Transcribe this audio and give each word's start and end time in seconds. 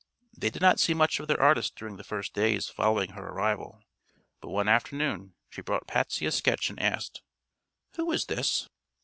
They 0.35 0.49
did 0.49 0.63
not 0.63 0.79
see 0.79 0.95
much 0.95 1.19
of 1.19 1.27
their 1.27 1.39
artist 1.39 1.75
during 1.75 1.97
the 1.97 2.03
first 2.03 2.33
days 2.33 2.67
following 2.67 3.11
her 3.11 3.23
arrival, 3.29 3.83
but 4.41 4.49
one 4.49 4.67
afternoon 4.67 5.35
she 5.51 5.61
brought 5.61 5.85
Patsy 5.85 6.25
a 6.25 6.31
sketch 6.31 6.71
and 6.71 6.79
asked: 6.81 7.21
"Who 7.97 8.11
is 8.11 8.25
this?" 8.25 8.67